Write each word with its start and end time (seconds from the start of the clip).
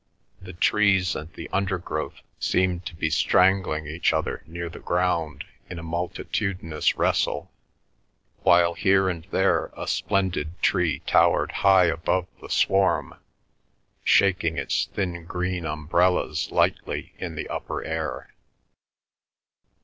The 0.41 0.53
trees 0.53 1.15
and 1.15 1.31
the 1.33 1.47
undergrowth 1.51 2.21
seemed 2.39 2.87
to 2.87 2.95
be 2.95 3.11
strangling 3.11 3.85
each 3.85 4.13
other 4.13 4.41
near 4.47 4.67
the 4.67 4.79
ground 4.79 5.43
in 5.69 5.77
a 5.77 5.83
multitudinous 5.83 6.97
wrestle; 6.97 7.51
while 8.41 8.73
here 8.73 9.09
and 9.09 9.27
there 9.29 9.67
a 9.77 9.87
splendid 9.87 10.59
tree 10.59 11.03
towered 11.05 11.51
high 11.51 11.85
above 11.85 12.25
the 12.41 12.49
swarm, 12.49 13.13
shaking 14.03 14.57
its 14.57 14.85
thin 14.87 15.25
green 15.25 15.67
umbrellas 15.67 16.49
lightly 16.51 17.13
in 17.19 17.35
the 17.35 17.47
upper 17.47 17.83
air. 17.83 18.33